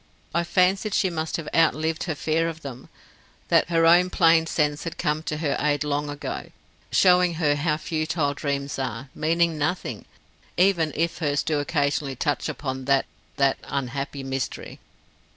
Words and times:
"I 0.33 0.43
fancied 0.43 0.95
she 0.95 1.11
must 1.11 1.37
have 1.37 1.47
outlived 1.53 2.05
her 2.05 2.15
fear 2.15 2.49
of 2.49 2.63
them; 2.63 2.89
that 3.49 3.69
her 3.69 3.85
own 3.85 4.09
plain 4.09 4.47
sense 4.47 4.83
had 4.83 4.97
come 4.97 5.21
to 5.21 5.37
her 5.37 5.55
aid 5.59 5.83
long 5.83 6.09
ago, 6.09 6.49
showing 6.91 7.35
her 7.35 7.53
how 7.53 7.77
futile 7.77 8.33
dreams 8.33 8.79
are, 8.79 9.09
meaning 9.13 9.59
nothing, 9.59 10.05
even 10.57 10.91
if 10.95 11.19
hers 11.19 11.43
do 11.43 11.59
occasionally 11.59 12.15
touch 12.15 12.49
upon 12.49 12.85
that 12.85 13.05
that 13.35 13.59
unhappy 13.63 14.23
mystery." 14.23 14.79